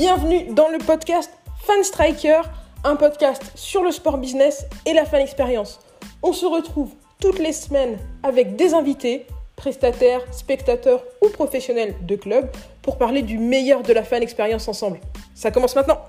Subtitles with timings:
[0.00, 1.28] Bienvenue dans le podcast
[1.64, 2.42] Fan Striker,
[2.84, 5.80] un podcast sur le sport business et la fan expérience.
[6.22, 9.26] On se retrouve toutes les semaines avec des invités,
[9.56, 12.48] prestataires, spectateurs ou professionnels de club
[12.80, 15.00] pour parler du meilleur de la fan expérience ensemble.
[15.34, 16.00] Ça commence maintenant.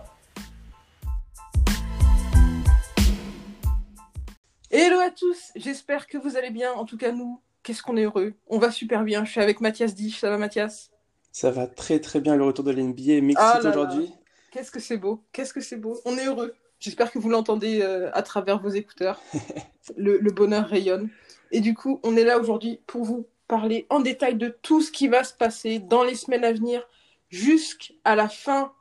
[4.69, 6.73] Hello à tous, j'espère que vous allez bien.
[6.73, 8.35] En tout cas, nous, qu'est-ce qu'on est heureux.
[8.49, 9.25] On va super bien.
[9.25, 10.19] Je suis avec Mathias Dich.
[10.19, 10.91] Ça va, Mathias?
[11.39, 14.11] Ça va très très bien le retour de l'NBA Mexique Ah aujourd'hui.
[14.51, 15.97] Qu'est-ce que c'est beau, qu'est-ce que c'est beau.
[16.03, 16.53] On est heureux.
[16.81, 19.21] J'espère que vous l'entendez euh, à travers vos écouteurs.
[19.97, 21.07] le, le bonheur rayonne.
[21.51, 24.91] Et du coup, on est là aujourd'hui pour vous parler en détail de tout ce
[24.91, 26.85] qui va se passer dans les semaines à venir
[27.29, 28.73] jusqu'à la fin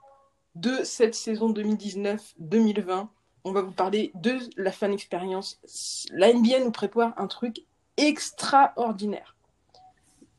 [0.56, 3.06] de cette saison 2019-2020.
[3.44, 5.60] On va vous parler de la fan expérience.
[6.10, 7.62] La NBA nous prépare un truc
[7.96, 9.36] extraordinaire.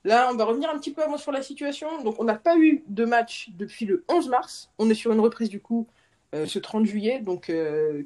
[0.05, 2.01] Là, on va revenir un petit peu avant sur la situation.
[2.03, 4.71] Donc, on n'a pas eu de match depuis le 11 mars.
[4.77, 5.87] On est sur une reprise du coup
[6.33, 7.19] euh, ce 30 juillet.
[7.19, 8.03] Donc, euh,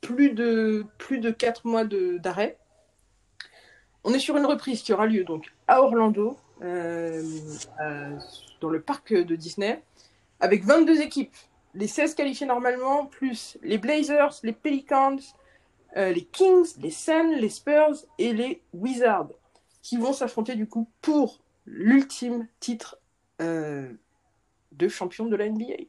[0.00, 2.58] plus, de, plus de 4 mois d'arrêt.
[4.02, 7.22] On est sur une reprise qui aura lieu donc à Orlando, euh,
[8.60, 9.82] dans le parc de Disney,
[10.40, 11.34] avec 22 équipes.
[11.74, 15.16] Les 16 qualifiées normalement, plus les Blazers, les Pelicans,
[15.96, 19.30] les Kings, les Suns, les Spurs et les Wizards
[19.84, 22.98] qui vont s'affronter du coup pour l'ultime titre
[23.40, 23.88] euh,
[24.72, 25.84] de champion de la NBA.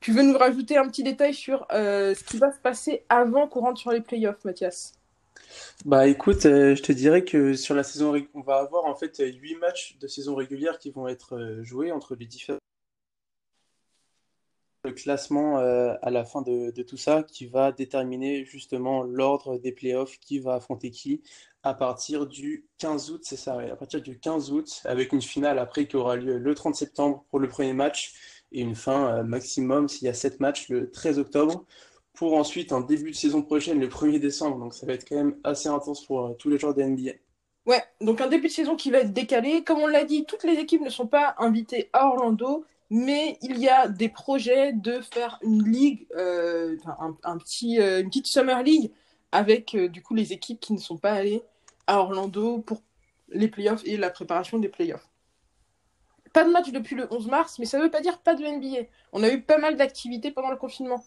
[0.00, 3.46] Tu veux nous rajouter un petit détail sur euh, ce qui va se passer avant
[3.46, 4.94] qu'on rentre sur les playoffs, Mathias?
[5.84, 9.16] Bah écoute, euh, je te dirais que sur la saison, on va avoir en fait
[9.18, 12.58] 8 matchs de saison régulière qui vont être joués entre les différents
[14.84, 19.72] le classement euh, à la fin de, tout ça qui va déterminer justement l'ordre des
[19.72, 21.22] playoffs, qui va affronter qui
[21.62, 25.60] à partir du 15 août, c'est ça, à partir du 15 août, avec une finale
[25.60, 28.14] après qui aura lieu le 30 septembre pour le premier match
[28.50, 31.64] et une fin euh, maximum s'il y a 7 matchs le 13 octobre
[32.14, 34.58] pour ensuite un début de saison prochaine le 1er décembre.
[34.58, 37.12] Donc ça va être quand même assez intense pour euh, tous les joueurs de NBA.
[37.64, 39.62] Ouais, donc un début de saison qui va être décalé.
[39.62, 43.58] Comme on l'a dit, toutes les équipes ne sont pas invitées à Orlando, mais il
[43.58, 46.76] y a des projets de faire une ligue, euh,
[47.22, 48.92] un petit, euh, une petite Summer League
[49.32, 51.42] avec euh, du coup les équipes qui ne sont pas allées
[51.86, 52.82] à Orlando pour
[53.30, 55.08] les playoffs et la préparation des playoffs.
[56.34, 58.44] Pas de match depuis le 11 mars, mais ça ne veut pas dire pas de
[58.44, 58.86] NBA.
[59.14, 61.02] On a eu pas mal d'activités pendant le confinement.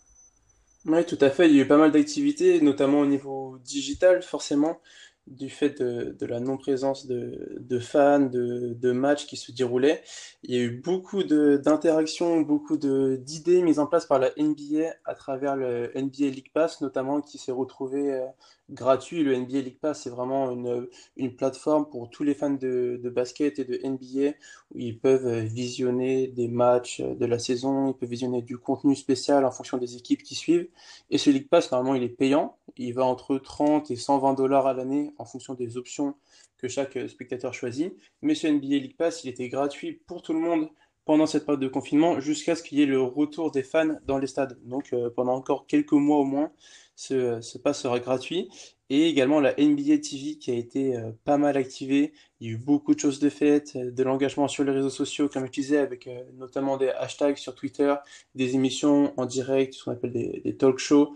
[0.88, 1.47] Oui, tout à fait.
[1.47, 4.79] Il y a eu pas mal d'activités, notamment au niveau digital, forcément,
[5.28, 10.03] du fait de, la non-présence de, fans, de, matchs qui se déroulaient.
[10.44, 15.16] Il y a eu beaucoup d'interactions, beaucoup d'idées mises en place par la NBA à
[15.16, 18.25] travers le NBA League Pass, notamment qui s'est retrouvé euh,
[18.69, 19.24] gratuit.
[19.24, 20.88] Le NBA League Pass, c'est vraiment une,
[21.18, 24.35] une plateforme pour tous les fans de, basket et de NBA
[24.74, 29.46] où ils peuvent visionner des matchs de la saison, ils peuvent visionner du contenu spécial
[29.46, 30.68] en fonction des équipes qui suivent.
[31.09, 32.58] Et ce League Pass, normalement, il est payant.
[32.78, 36.16] Il va entre 30 et 120 dollars à l'année en fonction des options
[36.58, 37.94] que chaque euh, spectateur choisit.
[38.22, 40.70] Mais ce NBA League Pass, il était gratuit pour tout le monde
[41.06, 44.18] pendant cette période de confinement jusqu'à ce qu'il y ait le retour des fans dans
[44.18, 44.58] les stades.
[44.64, 46.52] Donc euh, pendant encore quelques mois au moins,
[46.96, 48.50] ce, ce pass sera gratuit.
[48.90, 52.14] Et également la NBA TV qui a été euh, pas mal activée.
[52.40, 55.30] Il y a eu beaucoup de choses de faites, de l'engagement sur les réseaux sociaux,
[55.30, 57.96] comme je disais, avec notamment des hashtags sur Twitter,
[58.36, 61.16] des émissions en direct, ce qu'on appelle des, talk shows,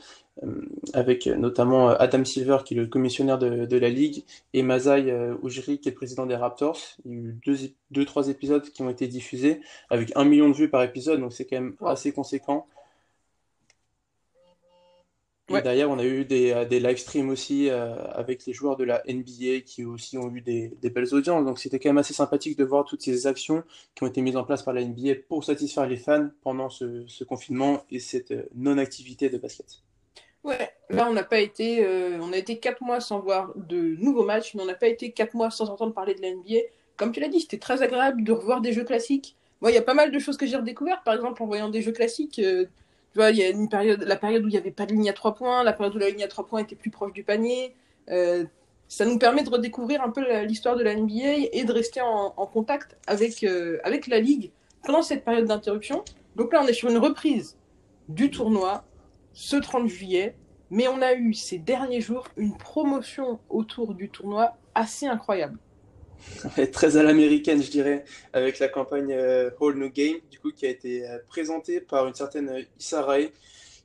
[0.93, 4.23] avec euh, notamment euh, Adam Silver qui est le commissionnaire de, de la ligue
[4.53, 6.79] et Masai euh, Ujiri qui est le président des Raptors.
[7.05, 7.57] Il y a eu deux,
[7.91, 11.33] deux, trois épisodes qui ont été diffusés avec un million de vues par épisode, donc
[11.33, 12.67] c'est quand même assez conséquent.
[15.57, 18.77] Et derrière, on a eu des, euh, des live streams aussi euh, avec les joueurs
[18.77, 21.45] de la NBA qui aussi ont eu des, des belles audiences.
[21.45, 23.63] Donc c'était quand même assez sympathique de voir toutes ces actions
[23.95, 27.05] qui ont été mises en place par la NBA pour satisfaire les fans pendant ce,
[27.07, 29.81] ce confinement et cette euh, non-activité de basket.
[30.43, 33.95] Ouais, là on n'a pas été, euh, on a été quatre mois sans voir de
[33.99, 36.59] nouveaux matchs, mais on n'a pas été quatre mois sans entendre parler de la NBA.
[36.95, 39.35] Comme tu l'as dit, c'était très agréable de revoir des jeux classiques.
[39.61, 41.69] Moi, il y a pas mal de choses que j'ai redécouvertes, par exemple en voyant
[41.69, 42.39] des jeux classiques.
[42.39, 42.65] euh,
[43.11, 44.93] tu vois, il y a une période, la période où il n'y avait pas de
[44.93, 47.11] ligne à trois points, la période où la ligne à trois points était plus proche
[47.13, 47.75] du panier.
[48.09, 48.45] Euh,
[48.87, 52.33] ça nous permet de redécouvrir un peu l'histoire de la NBA et de rester en,
[52.37, 53.43] en contact avec,
[53.83, 54.51] avec la ligue
[54.83, 56.03] pendant cette période d'interruption.
[56.35, 57.57] Donc là, on est sur une reprise
[58.07, 58.85] du tournoi
[59.33, 60.35] ce 30 juillet,
[60.69, 65.57] mais on a eu ces derniers jours une promotion autour du tournoi assez incroyable.
[66.73, 68.03] Très à l'américaine, je dirais,
[68.33, 72.07] avec la campagne euh, All No Game, du coup, qui a été euh, présentée par
[72.07, 73.31] une certaine euh, Issa Rae,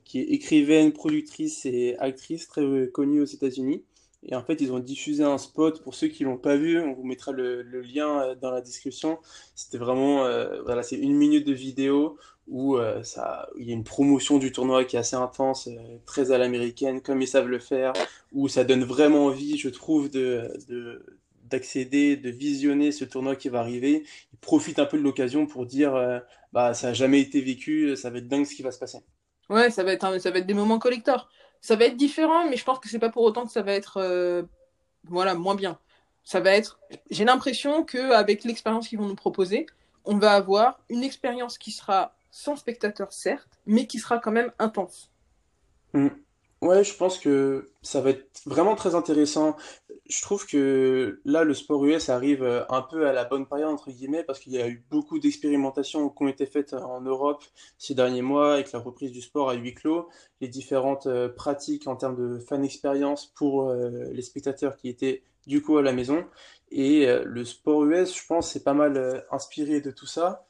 [0.03, 3.83] qui est écrivaine, productrice et actrice très euh, connue aux États-Unis.
[4.27, 6.79] Et en fait, ils ont diffusé un spot pour ceux qui l'ont pas vu.
[6.81, 9.19] On vous mettra le, le lien dans la description.
[9.53, 10.27] C'était vraiment,
[10.63, 14.51] voilà, c'est une minute de vidéo où euh, ça, il y a une promotion du
[14.51, 15.69] tournoi qui est assez intense,
[16.05, 17.93] très à l'américaine, comme ils savent le faire,
[18.31, 21.05] où ça donne vraiment envie, je trouve, de, de
[21.43, 24.03] d'accéder, de visionner ce tournoi qui va arriver.
[24.33, 26.21] Ils profitent un peu de l'occasion pour dire,
[26.53, 28.97] bah, ça a jamais été vécu, ça va être dingue ce qui va se passer.
[29.49, 31.29] Ouais, ça va être, ça va être des moments collector.
[31.61, 33.73] Ça va être différent, mais je pense que c'est pas pour autant que ça va
[33.73, 34.43] être euh,
[35.03, 35.79] voilà, moins bien.
[36.23, 36.79] Ça va être.
[37.11, 39.67] J'ai l'impression qu'avec l'expérience qu'ils vont nous proposer,
[40.03, 44.51] on va avoir une expérience qui sera sans spectateurs, certes, mais qui sera quand même
[44.59, 45.09] intense.
[45.93, 46.09] Mm.
[46.61, 49.55] Ouais, je pense que ça va être vraiment très intéressant.
[50.09, 53.69] Je trouve que là, le sport US arrive euh, un peu à la bonne période,
[53.69, 57.41] entre guillemets, parce qu'il y a eu beaucoup d'expérimentations qui ont été faites en Europe
[57.77, 60.09] ces derniers mois avec la reprise du sport à huis clos,
[60.41, 65.23] les différentes euh, pratiques en termes de fan expérience pour euh, les spectateurs qui étaient
[65.47, 66.25] du coup à la maison.
[66.69, 70.45] Et le sport US, je pense, c'est pas mal inspiré de tout ça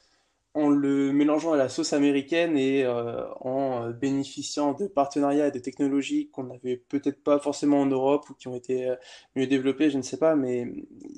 [0.56, 5.58] en le mélangeant à la sauce américaine et euh, en bénéficiant de partenariats et de
[5.58, 8.96] technologies qu'on n'avait peut-être pas forcément en Europe ou qui ont été euh,
[9.36, 10.66] mieux développées, je ne sais pas, mais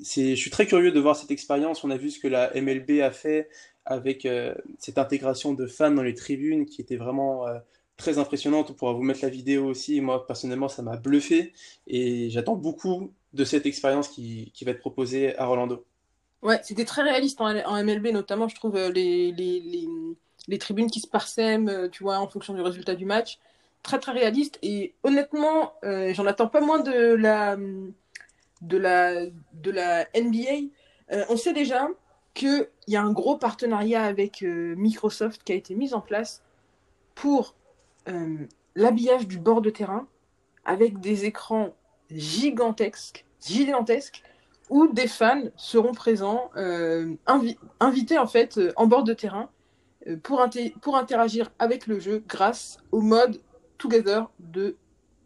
[0.03, 1.85] je suis très curieux de voir cette expérience.
[1.85, 3.49] On a vu ce que la MLB a fait
[3.85, 7.45] avec euh, cette intégration de fans dans les tribunes qui était vraiment
[7.95, 8.71] très impressionnante.
[8.71, 10.01] On pourra vous mettre la vidéo aussi.
[10.01, 11.53] Moi, personnellement, ça m'a bluffé
[11.87, 15.85] et j'attends beaucoup de cette expérience qui, qui va être proposée à Orlando.
[16.41, 19.87] Ouais, c'était très réaliste en, MLB, notamment, je trouve, euh, les, les,
[20.47, 23.39] les, tribunes qui se parsèment, euh, tu vois, en fonction du résultat du match.
[23.83, 24.57] Très, très réaliste.
[24.61, 27.57] Et honnêtement, euh, j'en attends pas moins de la,
[28.61, 30.69] de la, de la NBA.
[31.29, 31.87] on sait déjà
[32.33, 36.41] qu'il y a un gros partenariat avec Microsoft qui a été mis en place
[37.15, 37.55] pour
[38.75, 40.07] l'habillage du bord de terrain
[40.65, 41.73] avec des écrans
[42.11, 44.23] gigantesques, gigantesques
[44.69, 47.15] où des fans seront présents, euh,
[47.79, 49.49] invités en fait euh, en bord de terrain
[50.07, 50.43] euh, pour,
[50.81, 53.41] pour interagir avec le jeu grâce au mode
[53.77, 54.75] Together de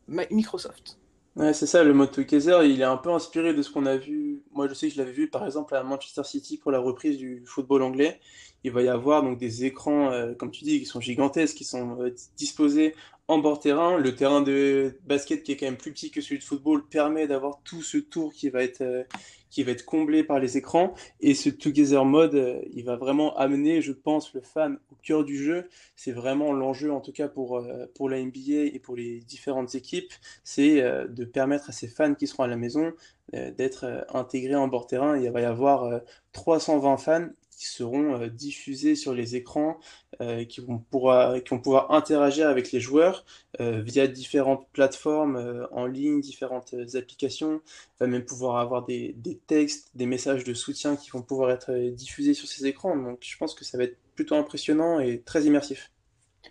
[0.07, 0.97] Microsoft.
[1.35, 3.97] Ouais, c'est ça, le mode Together, il est un peu inspiré de ce qu'on a
[3.97, 4.43] vu.
[4.51, 7.17] Moi, je sais que je l'avais vu par exemple à Manchester City pour la reprise
[7.17, 8.19] du football anglais.
[8.63, 11.97] Il va y avoir donc des écrans, comme tu dis, qui sont gigantesques, qui sont
[12.37, 12.95] disposés
[13.27, 13.97] en bord terrain.
[13.97, 17.27] Le terrain de basket, qui est quand même plus petit que celui de football, permet
[17.27, 19.03] d'avoir tout ce tour qui va être, euh,
[19.49, 20.93] qui va être comblé par les écrans.
[21.21, 25.23] Et ce Together Mode, euh, il va vraiment amener, je pense, le fan au cœur
[25.23, 25.69] du jeu.
[25.95, 29.75] C'est vraiment l'enjeu, en tout cas pour, euh, pour la NBA et pour les différentes
[29.75, 30.11] équipes,
[30.43, 32.93] c'est de permettre à ces fans qui seront à la maison
[33.31, 35.17] d'être intégrés en bord terrain.
[35.17, 36.01] Il va y avoir
[36.33, 37.29] 320 fans
[37.63, 39.79] qui seront euh, diffusés sur les écrans,
[40.19, 43.23] euh, qui, vont pouvoir, qui vont pouvoir interagir avec les joueurs
[43.61, 47.61] euh, via différentes plateformes en ligne, différentes applications.
[47.99, 51.73] va même pouvoir avoir des, des, textes, des messages de soutien qui vont pouvoir être
[51.91, 52.97] diffusés sur ces écrans.
[52.97, 55.89] Donc je pense que ça va être plutôt impressionnant et très immersif.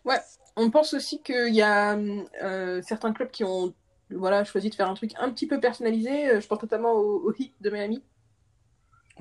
[0.06, 0.20] Ouais,
[0.56, 1.99] on pense aussi qu'il y a
[2.82, 3.75] certains clubs qui ont
[4.11, 6.41] voilà, choisi de faire un truc un petit peu personnalisé.
[6.41, 8.03] Je pense notamment au, au de Miami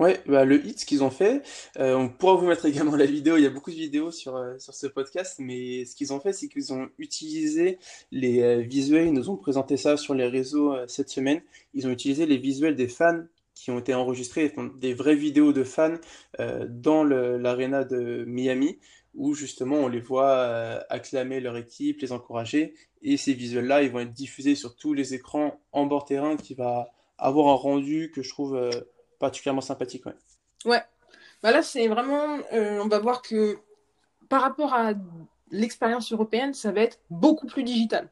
[0.02, 1.42] Ouais, bah, le hit, qu'ils ont fait,
[1.78, 4.34] euh, on pourra vous mettre également la vidéo, il y a beaucoup de vidéos sur,
[4.34, 7.78] euh, sur ce podcast, mais ce qu'ils ont fait, c'est qu'ils ont utilisé
[8.10, 11.40] les euh, visuels, ils nous ont présenté ça sur les réseaux cette semaine,
[11.72, 13.22] ils ont utilisé les visuels des fans
[13.54, 15.94] qui ont été enregistrés, des vraies vidéos de fans
[16.68, 18.80] dans l'aréna de Miami,
[19.14, 24.00] où justement on les voit acclamer leur équipe, les encourager, et ces visuels-là, ils vont
[24.00, 28.22] être diffusés sur tous les écrans en bord terrain, qui va avoir un rendu que
[28.22, 28.58] je trouve
[29.22, 30.04] particulièrement sympathique.
[30.04, 30.14] Ouais.
[30.64, 30.82] ouais.
[31.42, 32.38] Bah là, c'est vraiment.
[32.52, 33.58] Euh, on va voir que
[34.28, 34.92] par rapport à
[35.50, 38.10] l'expérience européenne, ça va être beaucoup plus digital.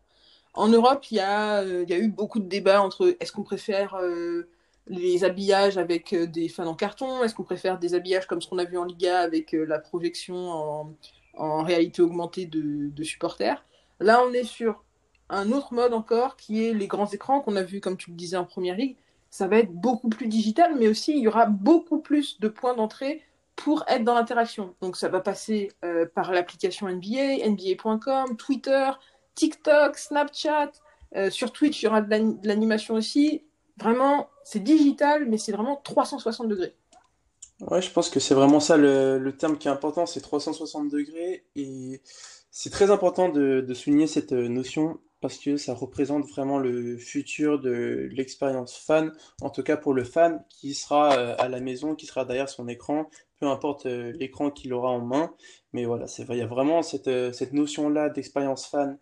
[0.55, 3.43] En Europe, il y, a, euh, y a eu beaucoup de débats entre est-ce qu'on
[3.43, 4.49] préfère euh,
[4.87, 8.59] les habillages avec des fans en carton, est-ce qu'on préfère des habillages comme ce qu'on
[8.59, 10.95] a vu en Liga avec la projection en,
[11.35, 13.65] en réalité augmentée de, de, supporters.
[14.01, 14.83] Là, on est sur
[15.29, 18.17] un autre mode encore qui est les grands écrans qu'on a vu, comme tu le
[18.17, 18.97] disais, en première ligue,
[19.31, 22.75] ça va être beaucoup plus digital, mais aussi il y aura beaucoup plus de points
[22.75, 23.23] d'entrée
[23.55, 24.75] pour être dans l'interaction.
[24.81, 28.91] Donc ça va passer euh, par l'application NBA, NBA.com, Twitter,
[29.35, 30.73] TikTok, Snapchat.
[31.17, 33.45] Euh, sur Twitch, il y aura de l'animation aussi.
[33.77, 36.75] Vraiment, c'est digital, mais c'est vraiment 360 degrés.
[37.61, 41.45] Ouais, je pense que c'est vraiment ça le, terme qui est important, c'est 360 degrés.
[41.57, 42.01] Et
[42.51, 47.61] c'est très important de, de souligner cette notion parce que ça représente vraiment le futur
[47.61, 49.13] de l'expérience fan,
[49.43, 52.49] en tout cas pour le fan qui sera euh, à la maison, qui sera derrière
[52.49, 53.09] son écran,
[53.39, 55.35] peu importe euh, l'écran qu'il aura en main.
[55.73, 58.99] Mais voilà, il y a vraiment cette, euh, notion-là d'expérience fan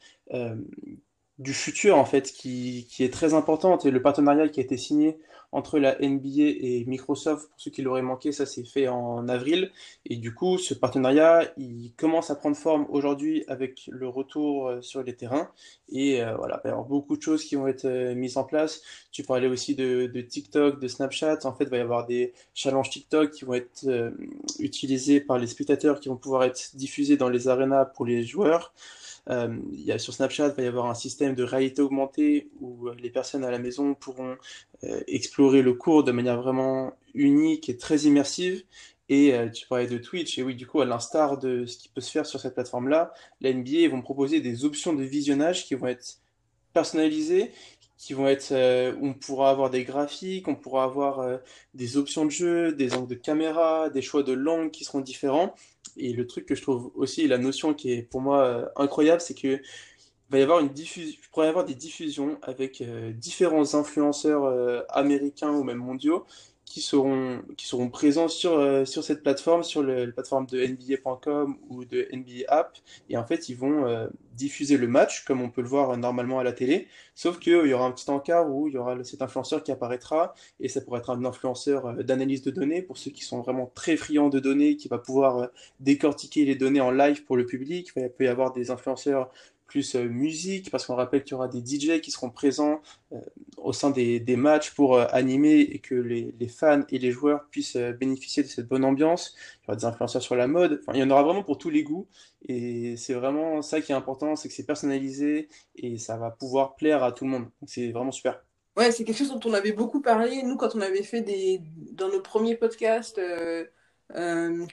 [1.38, 3.86] du futur en fait qui, qui est très importante.
[3.86, 5.18] Et le partenariat qui a été signé
[5.52, 9.70] entre la NBA et Microsoft, pour ceux qui l'auraient manqué, ça s'est fait en avril.
[10.04, 15.02] Et du coup ce partenariat il commence à prendre forme aujourd'hui avec le retour sur
[15.04, 15.50] les terrains
[15.90, 18.36] et euh, voilà, il va y avoir beaucoup de choses qui vont être euh, mises
[18.36, 18.82] en place.
[19.12, 22.90] Tu parlais aussi de, TikTok, de Snapchat, en fait il va y avoir des challenges
[22.90, 24.12] TikTok qui vont être
[24.58, 28.72] utilisés par les spectateurs qui vont pouvoir être diffusés dans les arénas pour les joueurs.
[29.30, 32.48] Euh, il y a, sur Snapchat, il va y avoir un système de réalité augmentée
[32.60, 34.36] où euh, les personnes à la maison pourront
[34.84, 38.62] euh, explorer le cours de manière vraiment unique et très immersive.
[39.08, 42.02] Et tu parlais de Twitch, et oui, du coup, à l'instar de ce qui peut
[42.02, 45.86] se faire sur cette plateforme-là, la NBA vont proposer des options de visionnage qui vont
[45.86, 46.18] être
[46.74, 47.50] personnalisées,
[47.96, 48.52] qui vont être,
[49.00, 51.40] on pourra avoir des graphiques, on pourra avoir
[51.72, 55.54] des options de jeu, des angles de caméra, des choix de langue qui seront différents.
[55.98, 59.20] Et le truc que je trouve aussi, la notion qui est pour moi euh, incroyable,
[59.20, 59.60] c'est que
[60.30, 64.82] va y avoir une diffusion, pourrait y avoir des diffusions avec euh, différents influenceurs euh,
[64.90, 66.26] américains ou même mondiaux
[66.68, 70.64] qui seront, qui seront présents sur, euh, sur cette plateforme, sur le, la plateforme de
[70.66, 72.78] NBA.com ou de NBA App.
[73.08, 76.38] Et en fait, ils vont euh, diffuser le match, comme on peut le voir normalement
[76.38, 76.88] à la télé.
[77.14, 80.34] Sauf qu'il y aura un petit encart où il y aura cet influenceur qui apparaîtra.
[80.60, 83.70] Et ça pourrait être un influenceur euh, d'analyse de données pour ceux qui sont vraiment
[83.74, 85.48] très friands de données, qui va pouvoir
[85.80, 87.90] décortiquer les données en live pour le public.
[87.96, 89.30] Il peut y avoir des influenceurs
[89.68, 92.80] plus euh, musique, parce qu'on rappelle qu'il y aura des DJ qui seront présents
[93.12, 93.20] euh,
[93.58, 97.12] au sein des, des matchs pour euh, animer et que les, les, fans et les
[97.12, 99.36] joueurs puissent bénéficier de cette bonne ambiance.
[99.36, 101.58] Il y aura des influenceurs sur la mode, enfin, il y en aura vraiment pour
[101.58, 102.08] tous les goûts.
[102.48, 106.74] Et c'est vraiment ça qui est important, c'est que c'est personnalisé et ça va pouvoir
[106.74, 107.44] plaire à tout le monde.
[107.60, 108.42] Donc c'est vraiment super.
[108.76, 111.60] Ouais, c'est quelque chose dont on avait beaucoup parlé, nous, quand on avait fait des...
[111.92, 113.68] dans nos premiers podcasts, que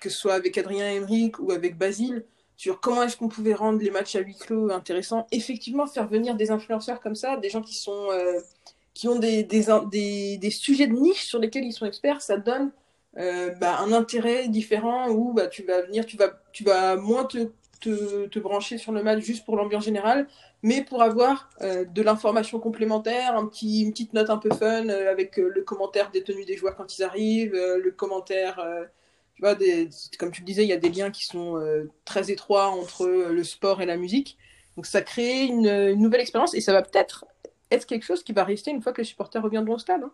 [0.03, 2.23] ce soit avec Adrien Emerick ou avec Basile
[2.57, 5.27] sur comment est-ce qu'on pouvait rendre les matchs à huis clos intéressants.
[5.31, 8.39] Effectivement, faire venir des influenceurs comme ça, des gens qui sont euh,
[8.93, 12.37] qui ont des, des, des, des, sujets de niche sur lesquels ils sont experts, ça
[12.37, 12.71] donne
[13.17, 17.25] euh, bah, un intérêt différent où bah, tu vas venir, tu vas, tu vas moins
[17.25, 17.49] te,
[17.81, 20.27] te, te brancher sur le match juste pour l'ambiance générale,
[20.63, 24.87] mais pour avoir euh, de l'information complémentaire, un petit, une petite note un peu fun
[24.87, 28.65] avec le commentaire des tenues des joueurs quand ils arrivent, le commentaire
[29.35, 31.89] tu vois, des, comme tu le disais, il y a des liens qui sont euh,
[32.05, 34.37] très étroits entre le sport et la musique.
[34.75, 37.25] Donc ça crée une, une nouvelle expérience et ça va peut-être
[37.71, 40.03] être quelque chose qui va rester une fois que les supporters reviendront au stade.
[40.03, 40.11] Hein.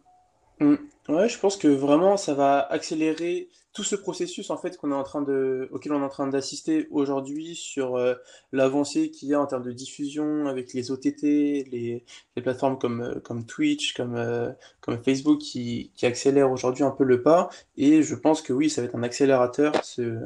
[0.61, 0.75] Mm.
[1.09, 4.95] Ouais, je pense que vraiment ça va accélérer tout ce processus en fait qu'on est
[4.95, 8.15] en train de, auquel on est en train d'assister aujourd'hui sur euh,
[8.51, 12.03] l'avancée qu'il y a en termes de diffusion avec les OTT, les,
[12.35, 14.51] les plateformes comme, euh, comme Twitch, comme, euh,
[14.81, 17.49] comme Facebook qui, qui accélèrent aujourd'hui un peu le pas.
[17.77, 20.19] Et je pense que oui, ça va être un accélérateur, ce,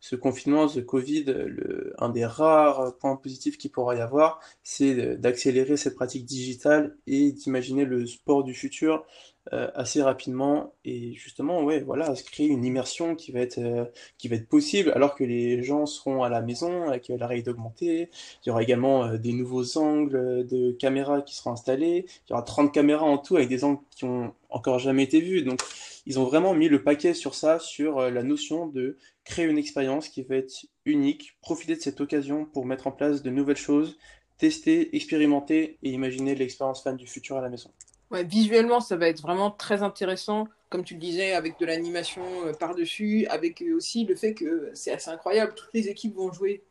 [0.00, 1.24] ce confinement, ce Covid.
[1.24, 6.96] Le, un des rares points positifs qu'il pourra y avoir, c'est d'accélérer cette pratique digitale
[7.06, 9.04] et d'imaginer le sport du futur
[9.52, 10.72] assez rapidement.
[10.84, 13.84] Et justement ouais voilà se créer une immersion qui va être euh,
[14.18, 17.50] qui va être possible alors que les gens seront à la maison avec la réalité
[17.50, 18.10] augmentée
[18.44, 22.06] il y aura également euh, des nouveaux angles de caméras qui seront installés.
[22.26, 25.20] Il y aura 30 caméras en tout avec des angles qui ont encore jamais été
[25.20, 25.42] vus.
[25.42, 25.60] Donc
[26.06, 29.58] ils ont vraiment mis le paquet sur ça sur euh, la notion de créer une
[29.58, 33.56] expérience qui va être unique profiter de cette occasion pour mettre en place de nouvelles
[33.56, 33.98] choses
[34.38, 37.70] tester expérimenter et imaginer l'expérience fan du futur à la maison
[38.10, 42.22] Ouais, visuellement, ça va être vraiment très intéressant, comme tu le disais, avec de l'animation
[42.46, 46.32] euh, par-dessus, avec euh, aussi le fait que c'est assez incroyable, toutes les équipes vont
[46.32, 46.62] jouer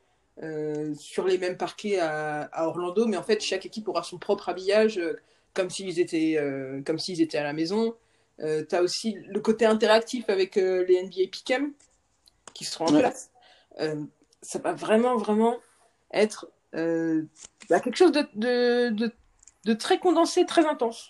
[0.43, 4.19] euh, sur les mêmes parquets à, à, Orlando, mais en fait, chaque équipe aura son
[4.19, 5.19] propre habillage, euh,
[5.55, 7.95] comme s'ils étaient, euh, comme s'ils étaient à la maison.
[8.39, 11.73] tu as aussi le côté interactif avec les NBA Pick'em
[12.53, 12.99] qui seront en ouais.
[12.99, 13.31] place.
[14.43, 15.57] ça va vraiment, vraiment
[16.13, 19.11] être bah, quelque chose de, de, de,
[19.65, 21.09] de très condensé, très intense.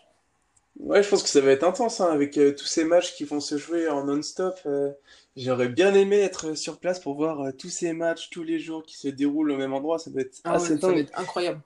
[0.80, 3.24] Ouais, je pense que ça va être intense hein, avec euh, tous ces matchs qui
[3.24, 4.60] vont se jouer en non-stop.
[4.66, 4.92] Euh,
[5.36, 8.84] j'aurais bien aimé être sur place pour voir euh, tous ces matchs tous les jours
[8.84, 9.98] qui se déroulent au même endroit.
[9.98, 11.62] Ça va être ah assez ouais, ça va être incroyable.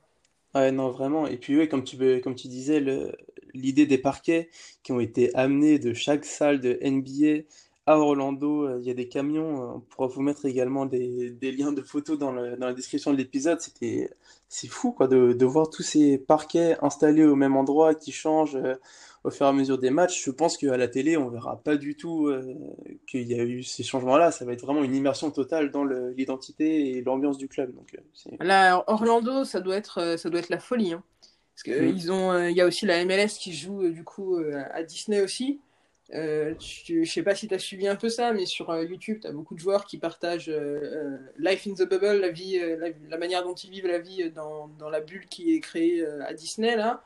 [0.56, 1.28] Ouais, non, vraiment.
[1.28, 3.12] Et puis, ouais, comme tu, comme tu disais, le,
[3.54, 4.50] l'idée des parquets
[4.82, 7.44] qui ont été amenés de chaque salle de NBA
[7.94, 9.76] à Orlando, il y a des camions.
[9.76, 13.12] On pourra vous mettre également des, des liens de photos dans, le, dans la description
[13.12, 13.62] de l'épisode.
[13.62, 14.10] C'était,
[14.50, 18.58] c'est fou, quoi, de, de voir tous ces parquets installés au même endroit qui changent
[19.24, 21.76] au fur et à mesure des matchs, je pense qu'à la télé, on verra pas
[21.76, 22.56] du tout euh,
[23.08, 24.32] qu'il y a eu ces changements-là.
[24.32, 27.74] Ça va être vraiment une immersion totale dans l'identité et l'ambiance du club.
[27.76, 30.94] Donc, euh, Là, Orlando, ça doit être, euh, ça doit être la folie.
[30.94, 31.04] Hein.
[31.54, 34.38] Parce que ils ont, il y a aussi la MLS qui joue du coup
[34.74, 35.60] à Disney aussi.
[36.14, 39.20] Euh, je sais pas si tu as suivi un peu ça, mais sur euh, YouTube,
[39.22, 42.60] tu as beaucoup de joueurs qui partagent euh, Life in the Bubble, la, vie,
[43.10, 46.34] la, manière dont ils vivent la vie dans, dans la bulle qui est créée à
[46.34, 46.76] Disney.
[46.76, 47.04] Là.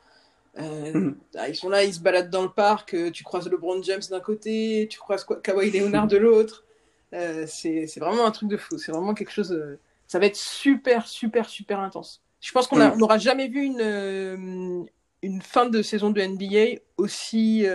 [0.58, 1.18] Mhm.
[1.36, 4.22] Ah, ils sont là, ils se baladent dans le parc, tu croises LeBron James d'un
[4.22, 6.64] côté, tu croises Kawhi Leonard de l'autre.
[7.12, 8.78] c'est vraiment un truc de fou.
[8.78, 9.78] C'est vraiment quelque chose.
[10.08, 12.24] ça va être super, super, super intense.
[12.42, 14.88] Je pense qu'on n'aura jamais vu une,
[15.22, 17.66] une fin de saison de NBA aussi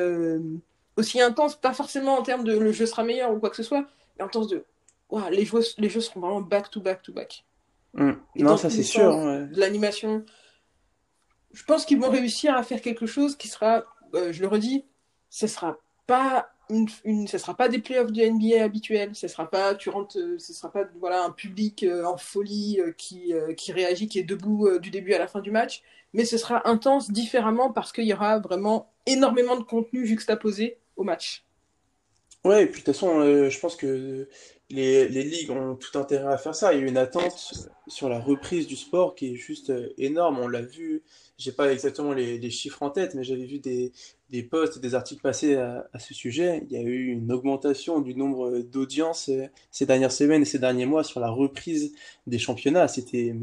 [1.00, 3.62] aussi intense, pas forcément en termes de le jeu sera meilleur ou quoi que ce
[3.62, 3.85] soit,
[4.19, 4.64] mais en termes de
[5.30, 7.45] les, jeux, les jeux seront vraiment back to back to back.
[7.95, 8.12] Mm.
[8.37, 9.12] Non, ça c'est sûr.
[9.12, 10.25] De l'animation.
[11.52, 14.85] Je pense qu'ils vont réussir à faire quelque chose qui sera, euh, je le redis,
[15.30, 19.50] ce sera pas une, une ce sera pas des playoffs de NBA habituels, ce sera
[19.50, 23.73] pas tu rentres, euh, ce sera pas voilà un public euh, en folie qui, qui
[23.73, 27.11] réagit, qui est debout du début à la fin du match, mais ce sera intense
[27.11, 31.45] différemment parce qu'il y aura vraiment énormément de contenu juxtaposé match.
[32.45, 34.28] Ouais, et puis de toute façon, euh, je pense que
[34.71, 36.73] les, ligues ont tout intérêt à faire ça.
[36.73, 40.38] Il y a une attente sur la reprise du sport qui est juste euh, énorme.
[40.38, 41.02] On l'a vu,
[41.37, 43.92] j'ai pas exactement les, chiffres en tête, mais j'avais vu des,
[44.31, 46.67] des posts et des articles passés à, ce sujet.
[46.71, 50.59] Il y a eu une augmentation du nombre d'audiences euh, ces dernières semaines et ces
[50.59, 51.93] derniers mois sur la reprise
[52.27, 52.89] des championnats.
[52.89, 53.35] C'était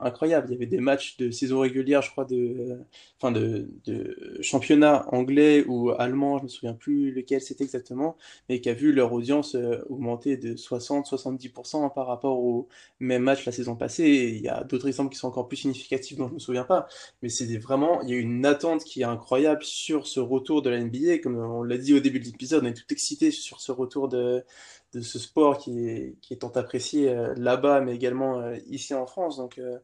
[0.00, 0.48] incroyable.
[0.48, 2.76] Il y avait des matchs de saison régulière, je crois, de, euh,
[3.18, 8.16] enfin de, de championnat anglais ou allemand, je me souviens plus lequel c'était exactement,
[8.48, 12.68] mais qui a vu leur audience euh, augmenter de 60-70% par rapport au
[13.00, 14.32] même match la saison passée.
[14.36, 16.86] il y a d'autres exemples qui sont encore plus significatifs dont je me souviens pas,
[17.22, 20.70] mais c'est vraiment, il y a une attente qui est incroyable sur ce retour de
[20.70, 21.18] la NBA.
[21.18, 24.08] Comme on l'a dit au début de l'épisode, on est tout excité sur ce retour
[24.08, 24.44] de,
[24.92, 25.86] ce sport qui
[26.30, 29.36] est, tant apprécié euh, là-bas, mais également euh, ici en France.
[29.36, 29.78] Donc, euh,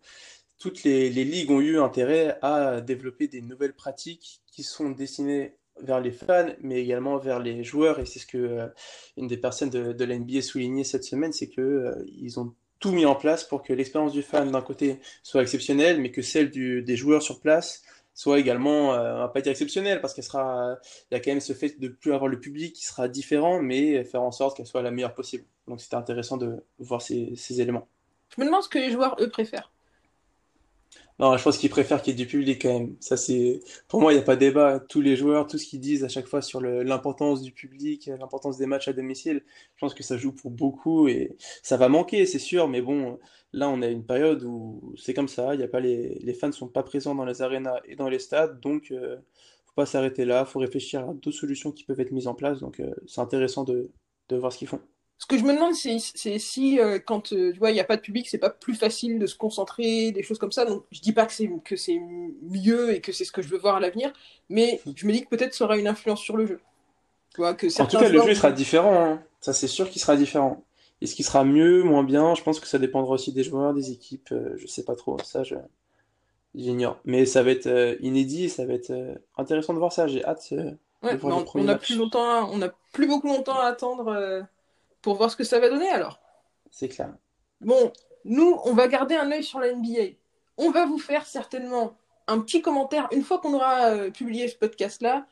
[0.59, 6.01] toutes les, ligues ont eu intérêt à développer des nouvelles pratiques qui sont destinées vers
[6.01, 8.01] les fans, mais également vers les joueurs.
[8.01, 8.69] Et c'est ce que
[9.17, 13.07] une des personnes de, la NBA soulignait cette semaine, c'est que ils ont tout mis
[13.07, 16.97] en place pour que l'expérience du fan d'un côté soit exceptionnelle, mais que celle des
[16.97, 17.83] joueurs sur place
[18.19, 20.77] soit également, euh, on va pas dire exceptionnelle, parce qu'il sera,
[21.09, 23.63] il y a quand même ce fait de plus avoir le public qui sera différent,
[23.63, 25.45] mais faire en sorte qu'elle soit la meilleure possible.
[25.69, 27.87] Donc c'était intéressant de voir ces, ces, éléments.
[28.37, 29.71] Je me demande ce que les joueurs, eux, préfèrent.
[31.21, 32.97] Non, je pense qu'ils préfèrent qu'il y ait du public quand même.
[32.99, 34.81] Ça, c'est, pour moi, il n'y a pas de débat.
[34.81, 38.59] Tous les joueurs, tout ce qu'ils disent à chaque fois sur l'importance du public, l'importance
[38.59, 39.45] des matchs à domicile,
[39.77, 43.21] je pense que ça joue pour beaucoup et ça va manquer, c'est sûr, mais bon,
[43.53, 46.35] Là, on a une période où c'est comme ça, il y a pas les, les
[46.35, 49.17] fans ne sont pas présents dans les arénas et dans les stades, donc euh,
[49.67, 52.61] faut pas s'arrêter là, faut réfléchir à d'autres solutions qui peuvent être mises en place,
[52.61, 53.91] donc euh, c'est intéressant de,
[54.29, 54.81] de voir ce qu'ils font.
[55.21, 57.85] Ce que je me demande, c'est si euh, quand euh, tu vois il n'y a
[57.85, 60.65] pas de public, c'est pas plus facile de se concentrer, des choses comme ça.
[60.65, 62.01] Donc je dis pas que c'est que c'est
[62.43, 64.13] mieux et que c'est ce que je veux voir à l'avenir,
[64.49, 66.61] mais je me dis que peut-être ça aura une influence sur le jeu.
[67.35, 69.05] Tu vois, que en tout cas, le jeu sera différent.
[69.05, 69.23] Hein.
[69.41, 70.65] Ça, c'est sûr qu'il sera différent.
[71.01, 73.93] Est-ce qu'il sera mieux, moins bien Je pense que ça dépendra aussi des joueurs, des
[73.93, 74.33] équipes.
[74.33, 75.17] Euh, je sais pas trop.
[75.23, 75.55] Ça, je
[76.55, 76.99] j'ignore.
[77.05, 78.49] Mais ça va être euh, inédit.
[78.49, 80.09] Ça va être euh, intéressant de voir ça.
[80.09, 80.77] J'ai hâte de
[81.17, 84.47] voir on, on a plus longtemps, on a plus beaucoup longtemps à attendre
[85.01, 86.19] pour voir ce que ça va donner alors.
[86.73, 87.15] C'est clair.
[87.61, 87.93] Bon,
[88.25, 90.15] nous, on va garder un œil sur la NBA.
[90.57, 95.27] On va vous faire certainement un petit commentaire une fois qu'on aura publié ce podcast-là.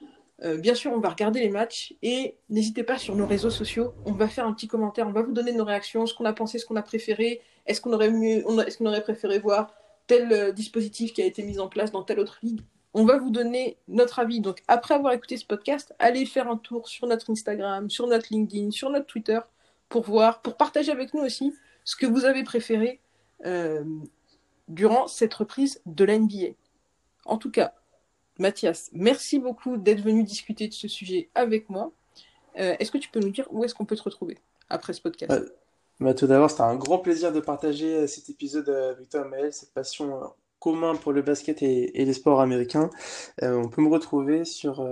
[0.44, 3.94] Euh, bien sûr, on va regarder les matchs et n'hésitez pas sur nos réseaux sociaux.
[4.04, 6.32] On va faire un petit commentaire, on va vous donner nos réactions, ce qu'on a
[6.32, 7.40] pensé, ce qu'on a préféré.
[7.66, 9.72] Est-ce qu'on aurait est-ce aurait préféré voir
[10.06, 12.60] tel euh, dispositif qui a été mis en place dans telle autre ligue?
[12.92, 14.40] On va vous donner notre avis.
[14.40, 18.28] Donc, après avoir écouté ce podcast, allez faire un tour sur notre Instagram, sur notre
[18.30, 19.38] LinkedIn, sur notre Twitter
[19.88, 23.00] pour voir, pour partager avec nous aussi ce que vous avez préféré
[23.44, 23.84] euh,
[24.68, 26.54] durant cette reprise de l'NBA.
[27.24, 27.74] En tout cas,
[28.38, 31.92] Mathias, merci beaucoup d'être venu discuter de ce sujet avec moi.
[32.58, 35.00] Euh, est-ce que tu peux nous dire où est-ce qu'on peut te retrouver après ce
[35.00, 35.32] podcast?
[36.00, 39.52] Bah, Tout d'abord, c'était un grand plaisir de partager euh, cet épisode avec toi, Maël,
[39.52, 40.26] cette passion euh,
[40.58, 42.90] commune pour le basket et, les sports américains.
[43.40, 44.84] on peut me retrouver sur,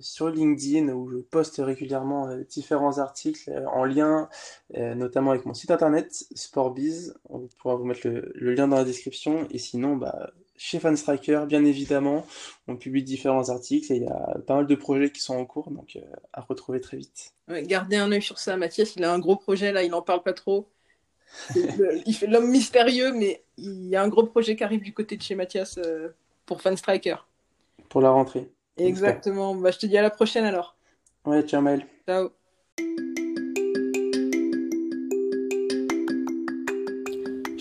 [0.00, 4.28] sur LinkedIn où je poste régulièrement différents articles en lien,
[4.76, 7.14] notamment avec mon site internet Sportbiz.
[7.30, 9.46] On pourra vous mettre le, le, lien dans la description.
[9.50, 10.32] Et sinon, bah,
[10.62, 12.24] chez Fanstriker, bien évidemment.
[12.68, 15.44] On publie différents articles et il y a pas mal de projets qui sont en
[15.44, 16.00] cours, donc euh,
[16.32, 17.34] à retrouver très vite.
[17.48, 18.56] gardez un œil sur ça.
[18.56, 20.68] Mathias, il a un gros projet là, il n'en parle pas trop.
[21.56, 25.16] il fait l'homme mystérieux, mais il y a un gros projet qui arrive du côté
[25.16, 26.10] de chez Mathias euh,
[26.46, 27.16] pour Fanstriker.
[27.88, 28.48] Pour la rentrée.
[28.76, 29.56] Exactement.
[29.56, 30.76] Bah, je te dis à la prochaine alors.
[31.24, 31.84] Ouais, ciao Maël.
[32.06, 32.30] Ciao.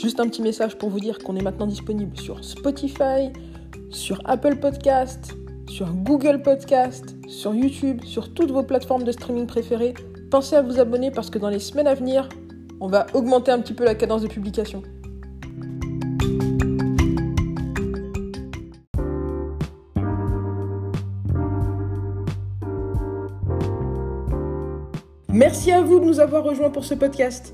[0.01, 3.31] Juste un petit message pour vous dire qu'on est maintenant disponible sur Spotify,
[3.91, 5.37] sur Apple Podcast,
[5.69, 9.93] sur Google Podcast, sur YouTube, sur toutes vos plateformes de streaming préférées.
[10.31, 12.27] Pensez à vous abonner parce que dans les semaines à venir,
[12.79, 14.81] on va augmenter un petit peu la cadence de publication.
[25.29, 27.53] Merci à vous de nous avoir rejoints pour ce podcast.